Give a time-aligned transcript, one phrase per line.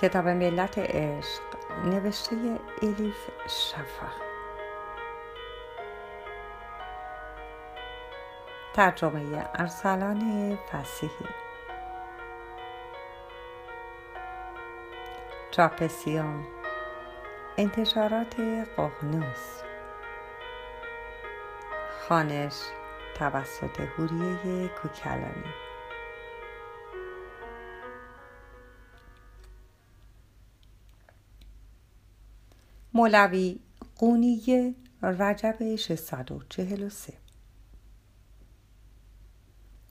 [0.00, 1.42] کتاب ملت عشق
[1.84, 2.36] نوشته
[2.82, 4.12] الیف شفق
[8.74, 11.28] ترجمه ارسلان فسیحی.
[15.50, 16.46] چاپسیون
[17.56, 18.40] انتشارات
[18.76, 19.62] ققنوس.
[22.08, 22.54] خانش
[23.14, 25.54] توسط هوریه کوکلانی
[32.94, 33.58] مولوی
[33.96, 37.12] قونیه رجب 643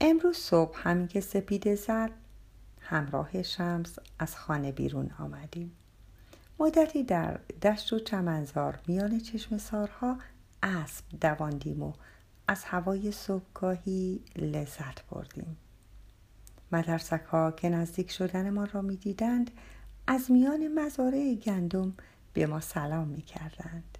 [0.00, 2.10] امروز صبح همین که سپیده زد
[2.80, 5.72] همراه شمس از خانه بیرون آمدیم.
[6.60, 10.18] مدتی در دشت و چمنزار میان چشم سارها
[10.62, 11.92] اسب دواندیم و
[12.48, 15.56] از هوای صبحگاهی لذت بردیم.
[16.72, 19.50] مدرسک ها که نزدیک شدن ما را می‌دیدند
[20.06, 21.94] از میان مزارع گندم
[22.38, 23.98] به ما سلام می کردند.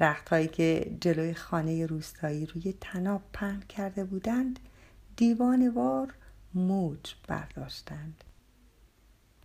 [0.00, 4.58] رختهایی که جلوی خانه روستایی روی تناب پهن کرده بودند
[5.16, 6.14] دیوانوار
[6.54, 8.24] موج برداشتند.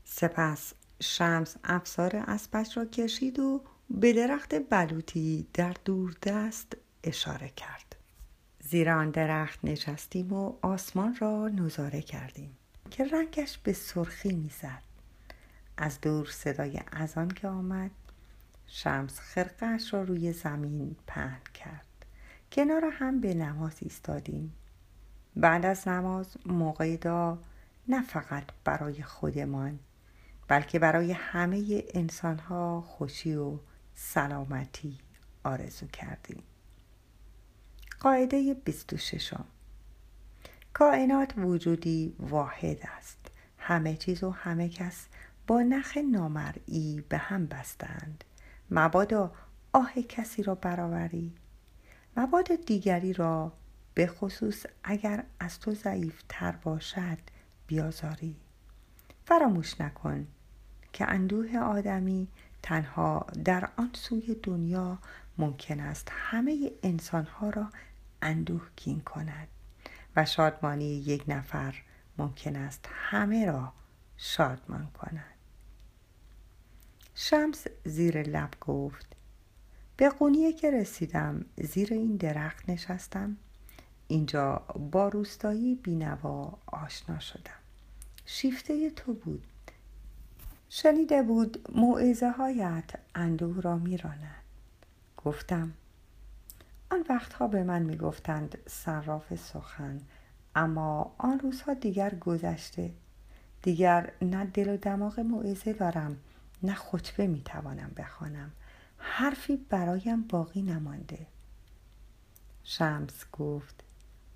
[0.03, 5.75] سپس شمس افسار اسبش را کشید و به درخت بلوطی در
[6.23, 7.95] دست اشاره کرد.
[8.59, 12.58] زیر آن درخت نشستیم و آسمان را نظاره کردیم
[12.91, 14.83] که رنگش به سرخی می‌زد.
[15.78, 17.91] از دور صدای اذان که آمد
[18.73, 22.05] شمس خرقهش را روی زمین پهن کرد.
[22.52, 24.53] کنار هم به نماز ایستادیم.
[25.36, 27.39] بعد از نماز موقع دا
[27.88, 29.80] نه فقط برای خودمان
[30.47, 33.58] بلکه برای همه انسانها خوشی و
[33.95, 34.97] سلامتی
[35.44, 36.44] آرزو کردیم.
[38.00, 39.33] قاعده 26
[40.73, 43.31] کائنات وجودی واحد است.
[43.57, 45.07] همه چیز و همه کس
[45.47, 48.24] با نخ نامرئی به هم بستند.
[48.71, 49.31] مبادا
[49.73, 51.33] آه کسی را برآوری.
[52.17, 53.51] مبادا دیگری را
[53.93, 57.17] به خصوص اگر از تو ضعیف تر باشد
[57.67, 58.35] بیازاری.
[59.25, 60.27] فراموش نکن
[60.93, 62.27] که اندوه آدمی
[62.63, 64.99] تنها در آن سوی دنیا
[65.38, 67.69] ممکن است همه انسانها را
[68.21, 69.47] اندوهگین کند
[70.15, 71.75] و شادمانی یک نفر
[72.17, 73.73] ممکن است همه را
[74.17, 75.41] شادمان کند.
[77.23, 79.05] شمس زیر لب گفت
[79.97, 83.37] به قونیه که رسیدم زیر این درخت نشستم.
[84.07, 84.55] اینجا
[84.91, 87.59] با روستایی بینوا آشنا شدم.
[88.25, 89.43] شیفته تو بود.
[90.69, 94.43] شنیده بود موعظه هایت اندوه را میراند
[95.17, 95.73] گفتم
[96.91, 100.01] آن وقتها به من می‌گفتند صراف سخن
[100.55, 102.91] اما آن روزها دیگر گذشته.
[103.61, 106.17] دیگر نه دل و دماغ موعظه دارم.
[106.63, 108.51] نه خطبه می‌توانم بخوانم.
[108.97, 111.27] حرفی برایم باقی نمانده.
[112.63, 113.83] شمس گفت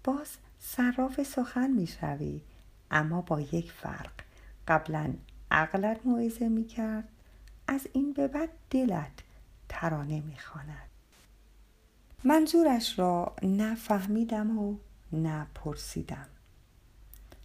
[0.04, 2.42] باز صراف سخن می‌شوی
[2.92, 4.12] اما با یک فرق.
[4.68, 5.14] قبلا
[5.52, 7.10] عقلت موعظه می‌کرد
[7.68, 9.12] از این به بعد دلت
[9.70, 10.90] ترانه می‌خواند
[12.24, 14.78] منظورش را نه فهمیدم و
[15.12, 16.28] نه پرسیدم.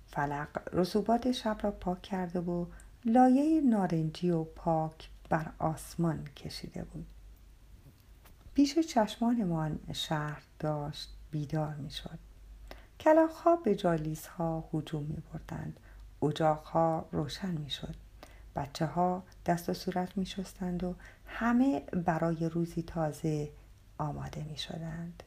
[0.06, 2.66] فلق رسوبات شب را پاک کرده و
[3.04, 7.06] لایه نارنجی و پاک بر آسمان کشیده بود.
[8.54, 12.18] پیش چشمانمان شهر داشت بیدار می شد
[13.44, 15.80] ها به جالیس ها هجوم می بردند
[16.22, 17.94] اجاق ها روشن می شد
[18.56, 20.94] بچه ها دست و صورت می شستند و
[21.26, 23.50] همه برای روزی تازه
[23.98, 25.22] آماده می شدند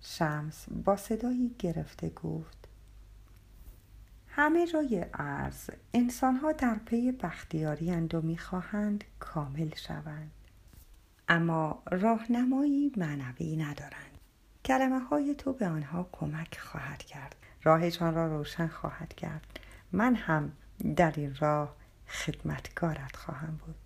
[0.00, 2.67] شمس با صدایی گرفته گفت
[4.40, 10.30] همه جای عرض انسانها در پی بختیاری و می‌خواهند کامل شوند.
[11.28, 14.18] اما راهنمایی معنوی ندارند.
[14.64, 17.36] کلمه های تو به آنها کمک خواهد کرد.
[17.62, 19.58] راهشان را روشن خواهد کرد.
[19.92, 20.52] من هم
[20.96, 21.76] در این راه
[22.08, 23.76] خدمتکارت خواهم بود.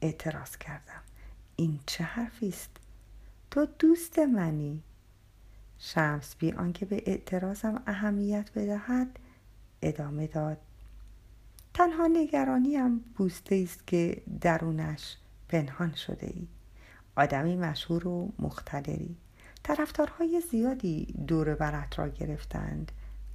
[0.00, 1.02] اعتراض کردم.
[1.56, 2.76] این چه حرفی است؟
[3.50, 4.82] تو دوست منی.
[5.78, 9.18] شمس بی آنکه به اعتراضم اهمیت بدهد
[9.88, 10.58] ادامه داد.
[11.74, 15.16] تنها نگرانیم بوسته است که درونش
[15.48, 16.46] پنهان شده ای
[17.16, 19.16] آدمی مشهور و مختلری
[19.62, 22.92] طرفدارهای زیادی دور برت را گرفتند.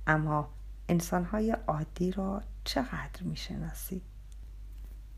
[0.08, 0.50] اما
[0.90, 4.02] انسانهای عادی را چقدر می‌شناسی؟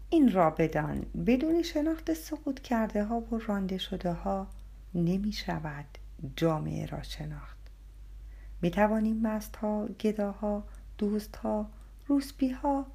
[0.10, 4.48] این را بدان بدون شناخت سقوط کرده ها و رانده شده ها
[4.96, 5.86] نمی شود
[6.36, 7.58] جامعه را شناخت.
[8.62, 10.64] می توانیم مست ها، گداها،
[11.04, 11.70] دوست ها
[12.08, 12.86] روسپی ها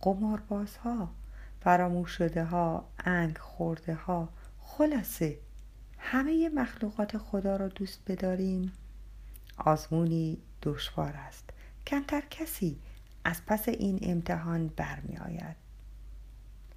[0.00, 1.08] قمارباز ها
[1.60, 4.28] فراموش شده ها انگ خورده ها
[4.60, 5.38] خلاصه
[5.98, 8.72] همه مخلوقات خدا را دوست بداریم.
[9.56, 11.50] آزمونی دشوار است.
[11.86, 12.78] کمتر کسی
[13.24, 15.56] از پس این امتحان برمی آید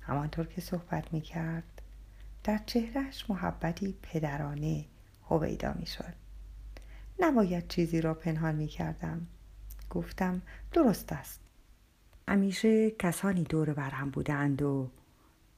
[0.01, 1.81] همانطور که صحبت می کرد
[2.43, 4.85] در چهرش محبتی پدرانه
[5.29, 6.13] هویدا می شد
[7.19, 9.27] نباید چیزی را پنهان می کردم
[9.89, 10.41] گفتم
[10.71, 11.39] درست است.
[12.27, 14.91] همیشه کسانی دور برم بودند و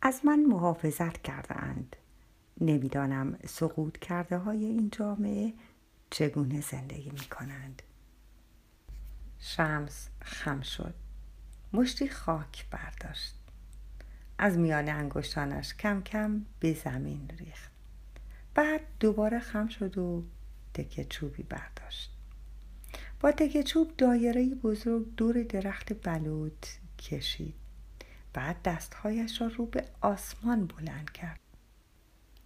[0.01, 1.95] از من محافظت کرده اند
[2.61, 5.53] نمی‌دانم سقوط کرده های این جامعه
[6.09, 7.81] چگونه زندگی می کنند
[9.39, 10.93] شمس خم شد.
[11.73, 13.35] مشتی خاک برداشت.
[14.37, 17.71] از میان انگشتانش کم کم به زمین ریخت.
[18.55, 20.23] بعد دوباره خم شد و
[20.73, 22.20] تکه چوبی برداشت.
[23.21, 26.67] با تکه چوب دایره بزرگ دور درخت بلوط
[26.99, 27.55] کشید.
[28.33, 31.39] بعد دستهایش را رو به آسمان بلند کرد.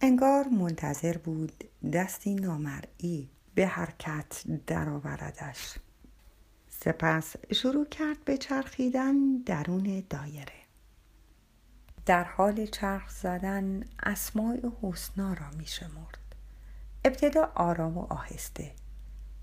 [0.00, 5.74] انگار منتظر بود دستی نامرئی به حرکت درآوردش.
[6.68, 10.66] سپس شروع کرد به چرخیدن درون دایره.
[12.06, 16.34] در حال چرخ زدن اسماع حسنا را می شمرد
[17.04, 18.72] ابتدا آرام و آهسته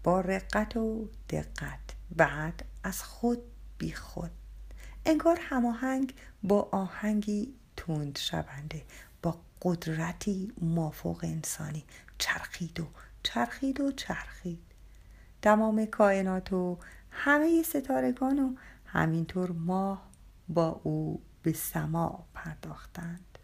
[0.04, 1.80] با رقت و دقت
[2.16, 3.40] بعد از خود
[3.78, 4.32] بی خود.
[5.06, 6.14] انگار هماهنگ
[6.44, 8.84] با آهنگی تند شونده
[9.22, 11.86] با قدرتی مافوق انسانی.
[12.18, 12.88] چرخید و
[13.24, 14.60] چرخید و چرخید.
[15.42, 16.78] تمام کائنات و
[17.12, 20.10] همه ستارگان و همینطور ماه
[20.50, 23.38] با او به سما پرداختند.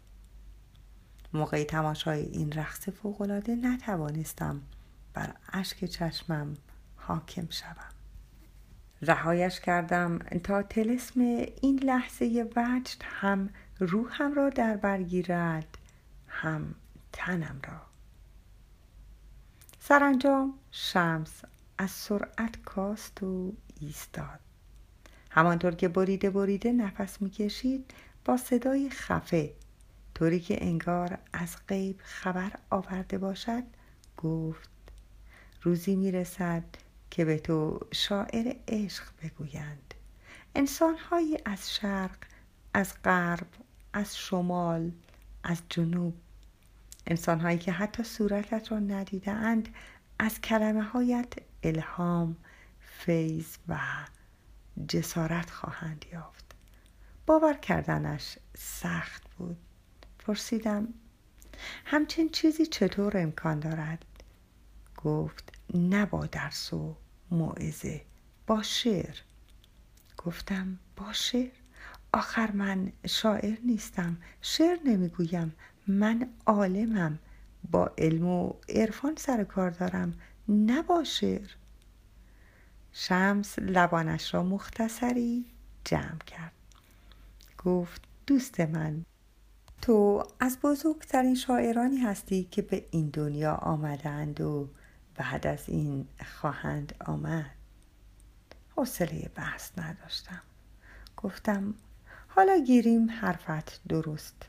[1.32, 4.62] موقع تماشای این رقص فوقالعاده نتوانستم
[5.14, 6.56] بر اشک چشمم
[6.96, 7.90] حاکم شوم.
[9.02, 11.20] رهایش کردم تا تلسم
[11.60, 13.48] این لحظه وجد هم
[13.78, 15.78] روحم را در برگیرد
[16.28, 16.74] هم
[17.12, 17.80] تنم را.
[19.80, 21.42] سرانجام شمس
[21.78, 24.40] از سرعت کاست و ایستاد.
[25.30, 27.90] همانطور که بریده بریده نفس می‌کشید
[28.24, 29.52] با صدای خفه
[30.14, 33.62] طوری که انگار از غیب خبر آورده باشد
[34.16, 34.70] گفت
[35.62, 36.64] روزی می‌رسد
[37.10, 39.94] که به تو شاعر عشق بگویند.
[40.54, 42.16] انسانهایی از شرق
[42.74, 43.46] از غرب
[43.92, 44.92] از شمال
[45.44, 46.14] از جنوب.
[47.06, 49.68] انسانهایی که حتی صورتت را ندیده اند
[50.18, 51.32] از کلمه هایت
[51.62, 52.36] الهام
[52.80, 53.78] فیض و
[54.88, 56.44] جسارت خواهند یافت.
[57.26, 59.56] باور کردنش سخت بود.
[60.18, 60.88] پرسیدم
[61.84, 64.04] همچین چیزی چطور امکان دارد؟
[65.04, 66.96] گفت نه با درس و
[67.30, 68.00] موعظه
[68.46, 69.16] با شعر.
[70.18, 71.50] گفتم با شعر؟
[72.12, 75.54] آخر من شاعر نیستم شعر نمی‌گویم
[75.86, 77.18] من عالمم
[77.70, 80.14] با علم و عرفان سر کار دارم
[80.48, 81.48] نه با شعر.
[82.92, 85.44] شمس لبانش را مختصری
[85.84, 86.52] جمع کرد.
[87.58, 89.04] گفت دوست من
[89.82, 94.68] تو از بزرگترین شاعرانی هستی که به این دنیا آمدند و
[95.20, 97.50] بعد از این خواهند آمد.
[98.76, 100.42] حوصله بحث نداشتم.
[101.16, 101.74] گفتم
[102.28, 104.48] حالا گیریم حرفت درست.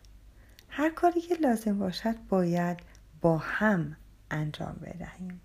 [0.69, 2.79] هر کاری که لازم باشد باید
[3.21, 3.95] با هم
[4.31, 5.41] انجام بدهیم.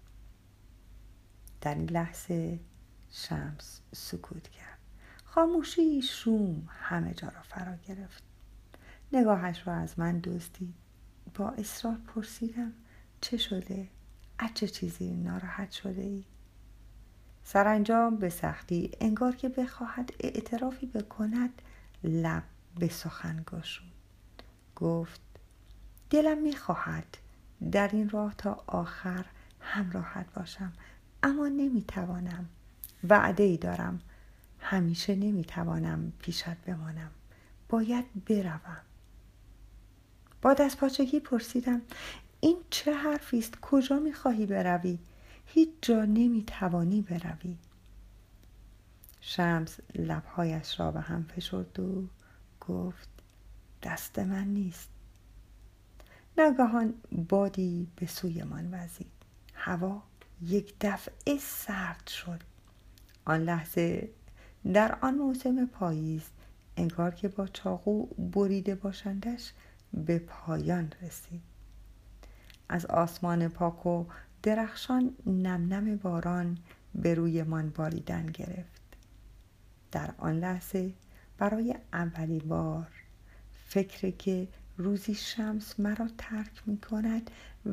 [1.61, 2.61] در این لحظه
[3.11, 4.79] شمس سکوت کرد.
[5.25, 8.23] خاموشی شوم همه جا را فرا گرفت.
[9.13, 10.75] نگاهش را از من دزدید.
[11.35, 12.73] با اصرار پرسیدم
[13.21, 13.89] چه شده؟
[14.55, 16.25] چه چیزی ناراحت شده ای؟
[17.45, 21.63] سرانجام به سختی انگار که بخواهد اعترافی بکند
[22.05, 22.43] لب
[22.79, 23.93] به سخن گشود.
[24.77, 25.21] گفت
[26.11, 27.17] دلم می‌خواهد
[27.73, 29.25] در این راه تا آخر
[29.61, 30.73] همراهت باشم
[31.23, 32.49] اما نمی‌توانم.
[33.09, 34.01] وعده ای دارم
[34.61, 37.11] همیشه نمی‌توانم پیشت بمانم.
[37.69, 38.77] باید بروم.
[40.43, 41.83] با دست پاچگی پرسیدم
[42.41, 44.99] این چه حرفی است کجا می‌خواهی بروی؟
[45.47, 47.57] هیچ جا نمی‌توانی بروی.
[49.21, 52.09] شمس لبهایش را به هم فشرد و
[52.61, 53.09] گفت
[53.83, 54.89] دست من نیست.
[56.39, 56.95] ناگهان
[57.29, 59.13] بادی به سویمان وزید.
[59.55, 60.03] هوا
[60.43, 62.41] یک دفعه سرد شد.
[63.25, 64.11] آن لحظه
[64.73, 66.23] در آن موسم پاییز
[66.77, 69.53] انگار که با چاقو بریده باشندش
[69.95, 71.43] به پایان رسید.
[72.69, 74.05] از آسمان پاک و
[74.43, 76.59] درخشان نم نم باران
[76.95, 78.83] به روی من باریدن گرفت.
[79.93, 80.95] در آن لحظه
[81.39, 82.89] برای اولین بار
[83.67, 87.31] فکر که روزی شمس مرا ترک می کند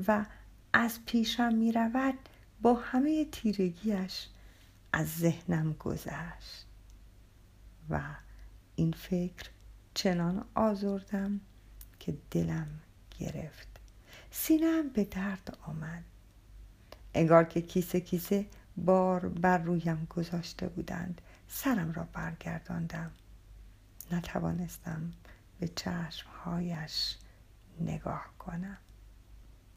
[0.08, 0.26] و
[0.74, 2.30] از پیشم می رود
[2.62, 4.28] با همه تیرگیش
[4.94, 6.68] از ذهنم گذشت
[7.90, 8.02] و
[8.76, 9.50] این فکر
[9.94, 11.40] چنان آزردم
[12.00, 12.68] که دلم
[13.20, 13.73] گرفت.
[14.36, 16.04] سینم به درد آمد.
[17.14, 18.46] انگار که کیسه کیسه
[18.78, 21.22] بار بر رویم گذاشته بودند.
[21.48, 23.12] سرم را برگرداندم.
[24.12, 25.14] نتوانستم
[25.60, 27.18] به چشمهایش
[27.80, 28.78] نگاه کنم.